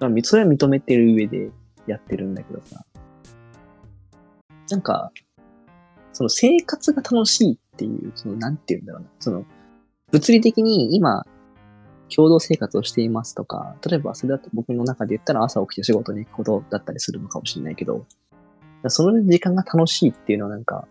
[0.00, 1.50] まあ、みそれは認めてる上で
[1.86, 2.84] やってるんだけどさ。
[4.70, 5.12] なんか、
[6.12, 9.08] その生活が楽しいっていう、その、なんて言うんだろうな。
[9.18, 9.44] その、
[10.12, 11.24] 物理的に今、
[12.14, 18.06] 共同生活をしていますとか、例えばそれだと僕の中で言ったら朝起きて仕事に行くことだったりするのかもしれないけど、
[18.86, 20.86] その時間が楽しいっていうのはなんか、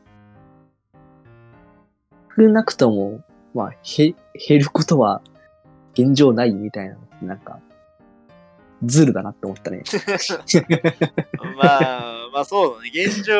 [2.37, 3.21] 少なくとも、
[3.53, 4.15] まあ、へ、
[4.47, 5.21] 減ることは
[5.93, 7.59] 現状ないみたいななんか、
[8.83, 9.83] ズルだなって思ったね。
[11.57, 12.91] まあ、まあそうだね。
[12.93, 13.33] 現状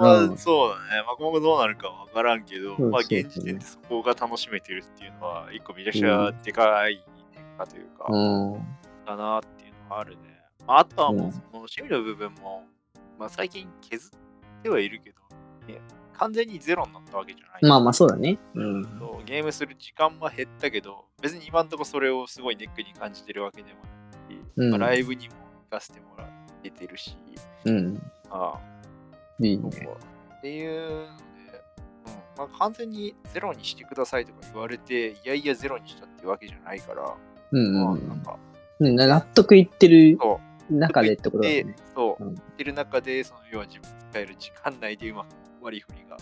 [0.00, 1.02] うんはそうだね。
[1.06, 8.66] まあ今後どうなるかわからんけど、まあ現時点でそこが楽しめてるっていうのは、一個めちゃくちゃでかい変化というか、うん。
[9.06, 10.22] だなっていうのはあるね。
[10.66, 12.64] まあ、あとはもううんその趣味の部分も、
[13.16, 15.20] まあ最近削ってはいるけど、
[15.72, 15.80] ね
[16.20, 17.66] 完全にゼロになったわけじゃない。
[17.66, 18.38] まあまあそうだね。
[18.54, 18.82] うん。
[19.24, 25.34] ゲームする時間は減ったけど、別に今んとこそれをすごいネックに感じてるわけでもないし、うんまあ、ライブにも
[25.70, 26.28] 行かせてもらっ
[26.62, 27.16] ててるし、
[27.64, 28.02] うん。
[28.28, 28.60] ああ
[29.40, 29.68] いいね。
[29.68, 31.08] っていうので、うん
[32.36, 37.14] まあ、完全にゼロにしてくださいとか言われて、いやいやゼロにしたってわけじゃないから、
[37.52, 38.36] うんまあうんなんか、
[38.78, 38.94] うん。
[38.94, 40.18] 納得いってる
[40.68, 41.74] 中でってことだね。
[41.94, 45.28] そう、うん言ってる中で、その要は自分使える時間内でうまく
[45.60, 46.16] 割り振りが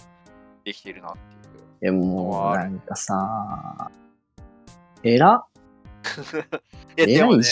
[0.64, 1.81] できてるなっていう。
[1.81, 3.90] でも、なんかさ、
[5.03, 5.44] えら
[6.96, 7.44] いやでもね。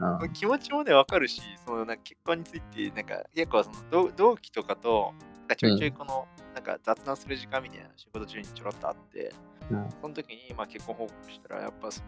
[0.00, 0.32] うん。
[0.32, 9.32] 気持ちもね、わかるし、そのなんか結婚について、なんか結構その同同期とかと、なんかちょいちょいこの、なんか雑談する時間みたいな仕事中にちょろっとあって、
[9.70, 9.90] うん。
[10.00, 12.02] その時にまあ結婚報告したら、やっぱそ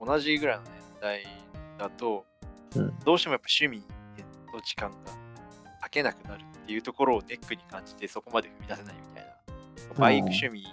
[0.00, 1.26] の同じぐらいの年代
[1.78, 2.26] だと、
[2.76, 2.98] うん。
[3.04, 3.84] どうしてもやっぱ趣味
[4.52, 4.96] の時間が
[5.80, 9.30] 割けなくなるっていうところをネックに感じて、そこまで踏み出せないみたいな。
[9.98, 10.68] バイク趣味の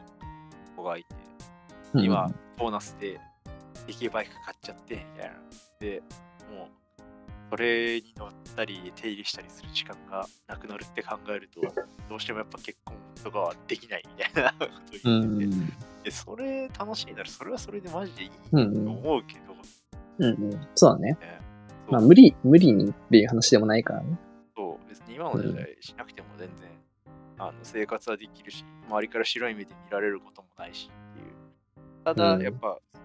[0.75, 1.15] 子がいて、
[1.93, 3.19] うん今、ボーナスで、
[3.87, 5.35] できバイク買っちゃって、みたいな。
[5.79, 6.03] で、
[6.51, 6.67] もう、
[7.49, 11.61] それに乗ったり、手入れしたりする時間がなくなるって考えると、
[12.09, 15.49] どうしてもやっぱ結婚とかはできないみたいな こと言ってて、ん。
[16.03, 19.55] で、それ楽しいなら、それはそれでマジでいいとうん思うけど、
[20.19, 20.67] うんうん。
[20.75, 21.11] そうだね。
[21.11, 21.17] ね
[21.89, 24.17] まあ無理、無理にっていう話でもないからね。
[25.05, 26.69] に今の時代しなくても全然、
[27.37, 31.33] あの生活はできるし、周りから白い目で見られることもないしっていう。
[32.03, 32.41] ただ、うん。
[32.41, 33.03] やっぱ、その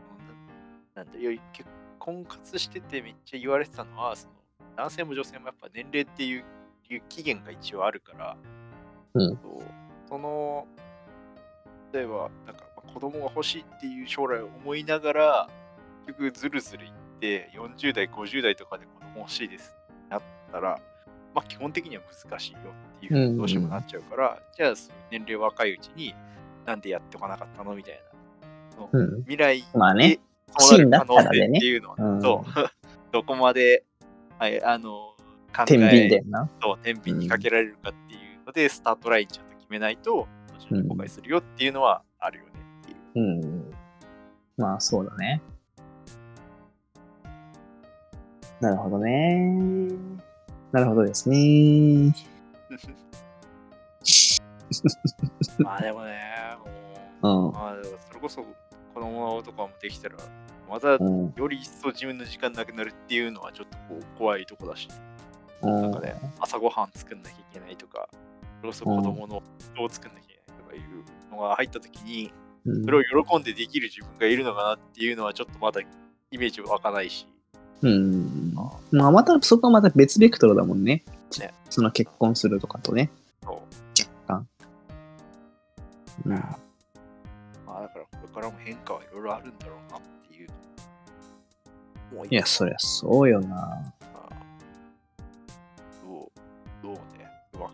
[0.95, 4.35] ななんだより結婚活しててめっちゃ言われてたのは、その
[4.77, 6.45] 男性も女性もやっぱ年齢っていう
[6.91, 8.37] いう期限が一応あるから、
[9.15, 9.29] うん。
[9.29, 9.39] そう
[10.09, 10.67] その、
[11.93, 15.49] 例えば、なんかまあ子供が欲しいっていう将来を思いながら、
[16.07, 20.81] 結局ずるずるいって、40代、50代とかで子供欲しいですってなったら、
[21.35, 22.59] まあ基本的には難しいよ
[22.97, 24.75] っていうふうにどうしてもなっちゃうから、じゃあ
[25.11, 26.15] 年齢若いうちに
[26.67, 28.03] なんでやってこなかったのみたい
[28.79, 28.89] な。
[28.93, 29.21] うん。
[29.23, 30.21] 未来まあねで
[30.59, 32.51] そうなる可能性ねっていうのは、うんそう、
[33.13, 33.85] どこまで、
[34.39, 35.15] はい、あの、
[35.57, 36.49] 考天秤だえよな。
[36.61, 40.27] そう天秤にかけられるかっていうので、スタートラインちゃんと決めないと、
[40.71, 42.51] 後悔するよっていうのはあるよね
[42.83, 42.99] っていう。
[43.15, 43.75] うん。
[44.57, 45.43] まあ、そうだね。
[48.61, 49.91] なるほどね。
[50.73, 52.15] なるほどですね。
[55.59, 56.19] まあでもね、
[57.23, 57.53] もう、うん。
[57.53, 60.17] まあでもそれこそ子供とかもできたら、
[60.69, 61.33] またうん。
[61.37, 64.89] より一層自分の時間なくなるっていうのはちょっとこう怖いとこだし、
[65.61, 68.09] うんなんかね、朝ごはん作んなきゃいけないとか、
[68.61, 69.43] それこそ子供の
[69.77, 72.33] どう作んなきゃいけないとかいうのが入った時に、
[72.65, 75.85] うんそれを喜んでできる自分がいるのかなっていうのはちょっとまだイ
[76.39, 77.27] メージ湧かないし、
[77.81, 78.42] うん。
[78.53, 81.05] まあ、また、そこはまた別ベクトルだもんね。
[81.39, 83.11] ねその結婚するとかとね。
[83.43, 83.83] そう
[86.27, 86.33] うん。
[86.33, 86.59] ま
[87.67, 90.49] あだからこれからも変化はいろいろあるんだろうなっていう。
[92.15, 93.49] もういや、そりゃそうよな。
[93.49, 93.83] ま
[94.15, 94.35] あ
[96.05, 96.31] ど
[96.83, 97.73] う、どうね、うまく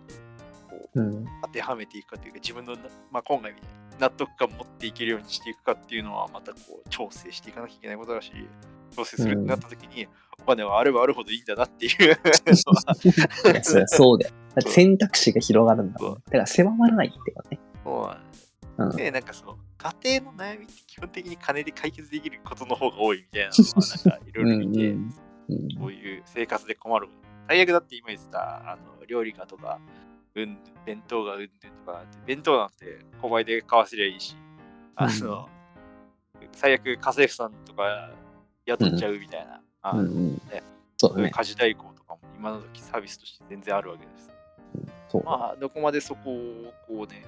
[0.68, 1.26] こううん。
[1.42, 8.32] 当てはめていくかというか、自分のな、まあ、今回みたいに納得感持っていけるようにしていくかっていうのは、またこう調整していかなきゃいけないことだし、
[8.94, 10.08] 調整するってなった時に、
[10.48, 12.18] お金はあればあるほどいいんだなっていう。
[13.86, 14.34] そうだよ。
[14.66, 16.14] 選択肢が広がるんだもん。
[16.14, 17.60] だから狭まらないってことね。
[17.84, 18.16] も
[18.78, 25.12] うんう、で、なんかその、家庭の悩みって基本的に金で解決できることの方が多いみたいなのは、 なんかいろいろ見て、うん。
[25.50, 27.08] うんこういう生活で困る。
[27.48, 29.80] 最悪だって今言ってた、あの、料理家とか、
[30.34, 34.36] うん、弁当がうんぬんとか、弁当なんて小売で買わせりゃいいし、
[34.94, 35.48] あの、
[36.52, 38.10] 最悪家政婦さんとか
[38.66, 40.62] 雇っちゃうみたいな、あのうんうんね
[40.96, 41.30] そうだね。
[41.30, 44.30] 家事代行とかも今の時サービスとして全然あるわけです。
[45.08, 45.30] そうだ。
[45.30, 47.24] まあ、どこまでそこをこうね、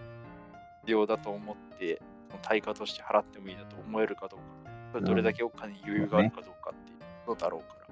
[0.80, 7.86] 必要だと思って、その対価として払ってもいいだと思えるかどうか、それどれだけお金に余裕があるかどうかっていうことだろうから、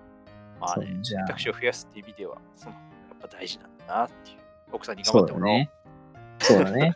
[0.60, 2.80] まあねそう、じゃあ選択肢を増やすっていう意味では、そのや
[3.14, 4.38] っぱ大事なんだなっていう。
[4.72, 5.58] 奥さんに頑そ張ってもらおう。
[5.58, 5.70] うだね。
[6.40, 6.94] そうだね。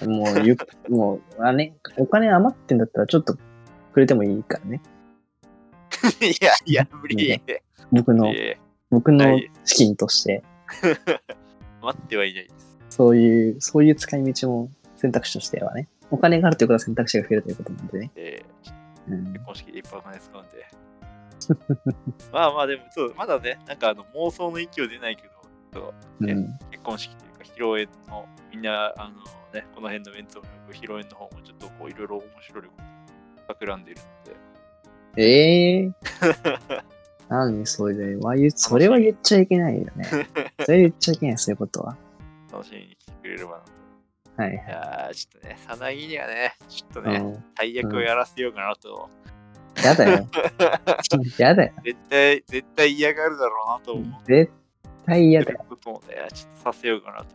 [0.06, 0.56] もうゆ、
[0.88, 3.36] もう、あね、お金余ってんだったらちょっと
[3.92, 4.80] くれてもいいからね。
[6.20, 7.16] いやいや、無理。
[7.16, 7.42] ね
[7.92, 8.58] 僕の、え
[8.90, 11.20] 僕の資金として、ー
[11.82, 12.78] 待ってはいないです。
[12.90, 15.88] そういう、そういう使い道も選択肢としてはね。
[16.10, 18.10] お金があるということは選択肢が増えるということなんでね。
[18.16, 18.80] えー
[19.32, 20.66] 結婚式でいっぱいお金使うんで。
[22.32, 25.30] まあまあでも、そう、まだね、なんかあの妄想の域を出ないけど、
[25.72, 26.58] そうねうん。
[26.70, 29.16] 結婚式というか、披露宴の、みんな、あの
[29.52, 32.70] ね、この辺のメンツを呼ぶ披露宴の方もちょっとこう、いろいろ面白いこ
[33.48, 34.36] と企んでいるので、
[35.16, 36.82] ええー。
[37.28, 40.04] 何それで、わゆそれは言っちゃいけないよね。
[40.64, 41.96] それ言っちゃいけない、そういうことは。
[42.52, 43.72] 楽しみに来てくれればなと。
[44.36, 47.42] はいいやー、ちょっとね、さなぎにはね、ちょっとね。
[47.54, 49.10] 大役をやらせようかなと、
[49.84, 50.26] やだよ。
[51.38, 51.72] やだよ。
[51.84, 54.24] 絶対、絶対嫌がるだろうなと思う。
[54.24, 54.52] 絶
[55.06, 55.64] 対嫌だよ。
[55.68, 57.26] こともね、ちょっとさせようかなと。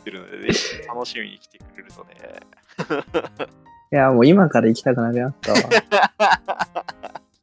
[0.00, 2.10] ってるので、ぜひ楽しみに来てくれるとね。
[3.92, 5.58] いや、もう今から行きたくなくなったわ。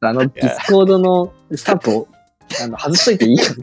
[0.00, 2.08] あの、ディスコードのスタンプを
[2.62, 3.52] あの外しといていいか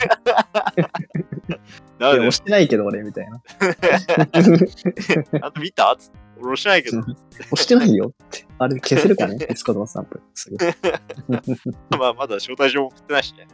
[1.98, 2.20] なんで？
[2.20, 3.42] いや押してないけど俺、みたいな。
[5.42, 5.98] あと見た？
[6.38, 7.16] 俺押してないけど、押
[7.56, 8.46] してないよって。
[8.60, 9.38] あれ消せるかね？
[9.38, 10.22] ディスコードのスタンプ。
[10.34, 10.58] すぐ
[11.98, 13.48] まあまだ招待状も送ってないしね。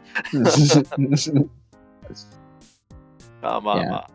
[3.40, 4.10] まあまあまあ。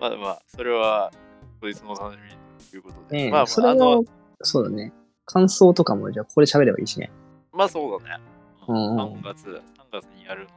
[0.00, 1.12] まあまあ、それは、
[1.60, 2.30] こいつの楽しみ
[2.70, 3.16] ということで。
[3.16, 4.04] ねえ、まあまあ、それあのを、
[4.42, 4.92] そうだね。
[5.26, 7.10] 感想とかも、じゃあここで喋ればいいしね。
[7.52, 8.22] まあそうだね。
[8.68, 9.60] うんうん3月、3
[9.92, 10.52] 月にやるので、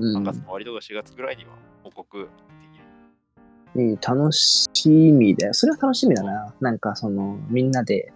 [0.00, 1.50] 3うん月の終わりとか4月ぐらいには
[1.82, 2.26] 報告で
[2.72, 2.78] き
[3.78, 3.90] る。
[3.90, 5.54] ね楽しみだよ。
[5.54, 6.54] それは楽しみだな。
[6.60, 8.12] なんかその、みんなで、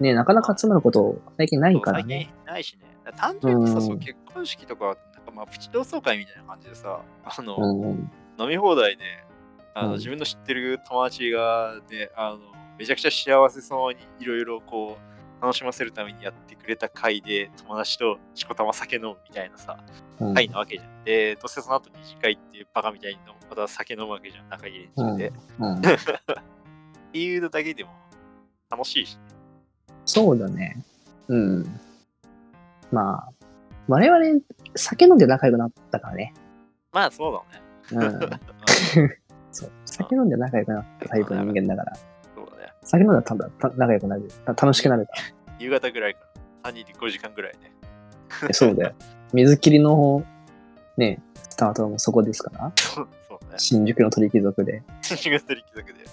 [0.00, 2.14] ねなかなか集まること最近ないからね。
[2.14, 3.12] 最近ないしね。
[3.16, 8.10] 単純にさ、うんそう結婚式とか、なんかまあプチ同窓会みたいな感じでさ、あの、うんうん。
[8.38, 9.04] 飲み放題で、
[9.74, 12.38] あのうん自分の知ってる友達が、ね、あの
[12.78, 14.98] めちゃくちゃ幸せそうにいろいろこ
[15.40, 19.78] う楽しませるためにやってくれた会で友達としこたま酒飲むみたいなさ、
[20.18, 21.04] うん会なわけじゃん。
[21.04, 23.18] で、どうせその後二次会っていうバカみたいに
[23.50, 25.28] また酒飲むわけじゃん、仲いい連中で。
[25.28, 25.80] っうん
[27.12, 27.90] ていうのだけでも
[28.70, 29.18] 楽しいし、
[30.06, 30.82] そうだね。
[31.28, 31.80] うん。
[32.90, 33.28] まあ、
[33.88, 34.40] 我々、
[34.74, 36.34] 酒飲んで仲良くなったからね。
[36.92, 37.42] まあそう
[37.92, 38.10] だね。
[38.10, 38.30] うん。
[39.52, 39.70] そう。
[39.84, 41.96] 酒飲んで仲良くなったタイプの人間だから。
[42.86, 43.02] そうだね。
[43.02, 44.28] 酒飲んだらただた仲良くなる。
[44.44, 45.12] た楽しくなるか
[45.58, 46.20] 夕方ぐらいか
[46.64, 47.72] ら3人で5時間ぐらいね。
[48.42, 48.52] ら。
[48.52, 48.94] そうだよ。
[49.32, 50.24] 水切りの、
[50.96, 52.72] ね、スタートもそこですから。
[52.76, 53.54] そうね。
[53.58, 56.04] 新宿の鳥貴族で新月取引だけで。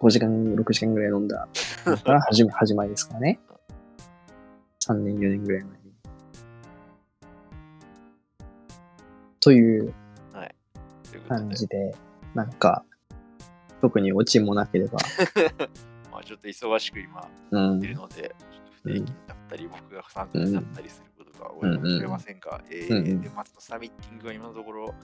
[0.00, 1.48] 5時間、6時間ぐらい飲んだ
[2.04, 3.40] から始め始まりですからね。
[4.86, 5.78] 3年、4年ぐらい前に。
[9.40, 9.92] という、
[10.32, 10.54] はい
[11.10, 11.94] ということで、感じで、
[12.34, 12.84] なんか、
[13.80, 14.98] 特にオチもなければ、
[15.58, 15.68] まあ、
[16.28, 17.82] ちょっと忙しく今うん。
[17.82, 24.94] いるので、ちょっと不定期だったり、僕が参加になったりすることが多いかもしれませんが、えーうんうん年末のサミッティングは今のところ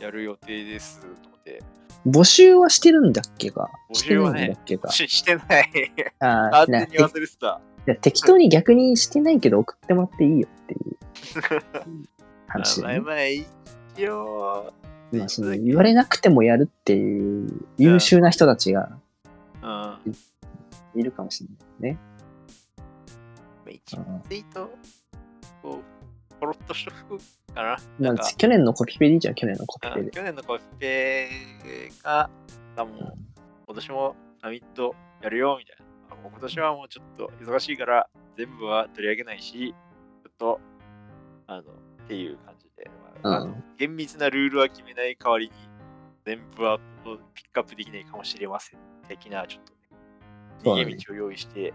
[0.00, 1.62] やる予定ですので、
[2.04, 3.70] 募集はしてるんだっけか。
[3.90, 4.58] 募集はね
[4.90, 5.70] しししてない。
[6.18, 7.60] あーな完全に忘れてた。
[7.86, 10.96] いや適当に逆にしてないけど送ってもらっていいよっていう。
[12.48, 13.00] 話まあね。
[13.00, 14.72] まあ一応、
[15.12, 19.02] まあその言われなくてもやるっていう優秀な人たちがうん、
[21.00, 21.48] いるかもしれ
[21.80, 21.98] ないね。
[23.70, 24.70] 一応ツイート
[25.64, 25.80] を
[26.38, 27.18] ポロッとしとく
[27.54, 27.62] かな。
[27.62, 30.00] まあなんか、去年のコピペでいいじゃん、去年のコピペで。
[30.02, 31.28] うん去年のコピペ
[32.02, 32.30] が、
[32.76, 33.18] あもう
[33.66, 36.14] 今年もサミットやるよみたいな。
[36.16, 39.74] あもう今年はもうちょっと忙しいから全部は取り上げないし、
[40.22, 40.60] ちょっと、
[41.46, 41.64] あの、っ
[42.06, 42.90] ていう感じで、
[43.22, 45.52] まあうん厳密なルールは決めない代わりに、
[46.24, 46.78] 全部は
[47.34, 48.80] ピックアップできないかもしれません。
[49.08, 49.75] 的な、ちょっと
[50.74, 51.72] 逃げ道を用意して、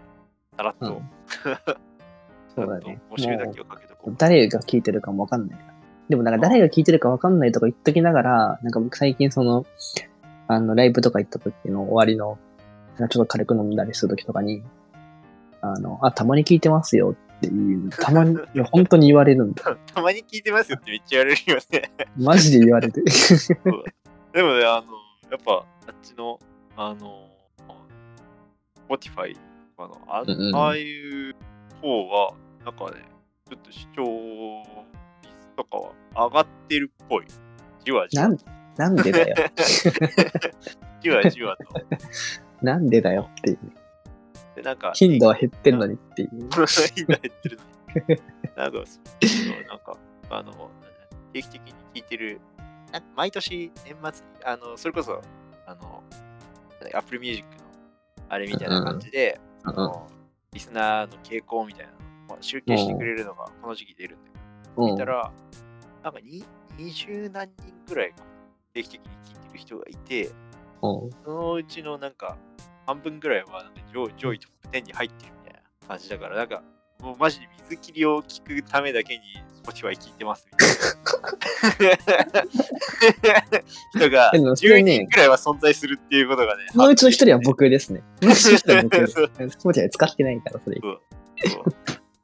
[0.56, 1.08] さらっと、うん
[2.54, 4.14] そうだねちゃんと募集だけをかけとこう。
[4.18, 5.58] 誰が聞いてるかもわかんない。
[6.08, 9.64] でもなんか誰が聞いてるかわかんないとか言っときながら、なんか僕最近その、
[10.48, 12.38] あの、ライブとか行った時の終わりの、
[12.98, 14.62] なんかちょっと軽く飲んだりする時とかに、
[15.62, 19.76] あの、あ、たまに聞いてますよっていう、たまに、 いや本当に言われるんだ。
[19.94, 21.92] たまに聞いてますよってめっちゃ言われるよね。
[22.18, 23.10] マジで言われる。
[23.10, 23.92] そうだ
[24.34, 24.92] でもね、あの、
[25.30, 26.38] やっぱ、あっちの、
[26.76, 27.28] あの、
[28.92, 29.34] Spotify
[29.76, 30.24] かなあ,、
[30.58, 31.34] ああいう
[31.80, 33.04] 方は、なんかね、
[33.48, 34.02] ちょっと視聴
[35.22, 35.92] 率とかは
[36.28, 37.26] 上がってるっぽい。
[37.84, 38.28] じわじわ。
[38.28, 38.38] なん、
[38.76, 39.34] なんでだよ。
[41.00, 41.64] じわじわと。
[42.64, 43.58] なんでだよっていう。
[44.56, 46.30] で、なんか、頻度は減ってんのにっていう。
[46.30, 47.64] 頻度減ってるの
[48.14, 48.20] に。
[48.56, 48.78] なんか、
[49.68, 49.98] なんか、
[50.30, 50.70] あの、
[51.32, 52.40] 定期的に聞いてる、
[53.16, 55.20] 毎年年末に、あの、それこそ、
[55.66, 56.02] あの、
[56.94, 57.61] Apple Music の
[58.32, 59.38] あれみたいな感じで、
[60.54, 61.92] リスナーの傾向みたいな
[62.28, 64.38] のを集計してくれるのがこの時期出るんだけ
[64.74, 64.92] ど、うん。
[64.92, 65.30] 見たら、
[66.02, 66.42] なんかに
[66.78, 68.14] 20何人ぐらい
[68.72, 70.32] 定期的に聞いてる人がいて、うん。
[70.80, 72.38] そのうちのなんか
[72.86, 76.62] 半分ぐらいはなんか上上位トップ10に入ってるみたいな感じだから、なんか
[77.02, 79.20] もうマジで水切りを聞くためだけに
[79.64, 81.98] Spotify 聞いてますみたい
[82.32, 82.44] な
[84.00, 86.64] 人がでもそれ10ね人ぐらいは存在するっていうことがね。
[86.70, 88.02] そのうちの 一人は僕ですね。
[88.20, 89.12] そのうちの一人は僕です。
[89.12, 90.80] そうスポーティ使ってないから、それ。
[90.80, 91.00] そう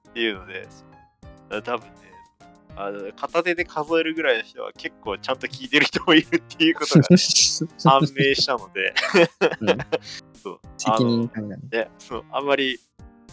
[0.08, 0.66] っていうので、
[1.50, 1.92] そう多分ね、
[2.76, 8.94] あの片手で数えるぐらいの人は結構ちゃんと聞いてる人もいるっていうことが判明したので、
[9.60, 9.78] うん
[10.40, 11.62] そう責任感がね。
[11.68, 12.78] でそうあんまり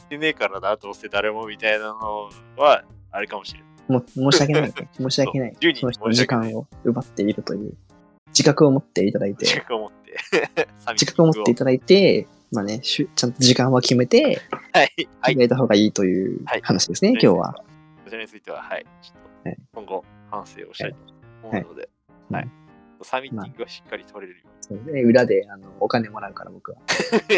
[0.06, 3.70] してねえからな、どうせ誰もみたいなのはあれかもしれない。
[3.88, 4.74] もう申し訳ないね。
[4.94, 5.52] 申し訳ない。
[5.52, 7.74] そう10人その人の時間を奪っているという。
[8.28, 10.18] 自覚を持っていただい自て、覚を持って、
[10.92, 14.38] 自覚を持っていただいて、まあね、しゅちゃんと時間は決めて、はい、
[14.74, 15.38] はい決。
[15.38, 17.54] めた方がいいというはい話ですね、今日は。。
[18.04, 20.98] こちらについては、はい、ちょっはいと今後反省をしたいと
[21.44, 21.90] 思うので、
[22.30, 22.50] ははいい。
[23.04, 26.78] サミッティングはしっかり取れるよそうね裏であのお金もらうから、僕は。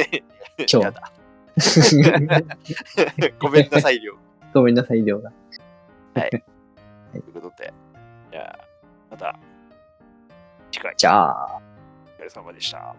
[0.58, 1.12] 今日やだ。
[3.40, 4.18] ごめんなさい、りょう。
[4.54, 5.32] ごめんなさい、量が。
[6.14, 7.74] ということで、
[8.32, 8.60] じゃあ、
[9.12, 9.38] また
[10.72, 11.62] 次回、じゃあ。
[12.06, 12.96] お疲れ様でした。